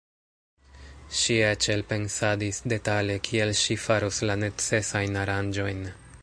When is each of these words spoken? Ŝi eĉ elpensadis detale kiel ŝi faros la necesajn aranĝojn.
Ŝi 1.19 1.35
eĉ 1.49 1.67
elpensadis 1.73 2.61
detale 2.73 3.19
kiel 3.29 3.53
ŝi 3.61 3.79
faros 3.85 4.23
la 4.31 4.39
necesajn 4.47 5.25
aranĝojn. 5.27 5.89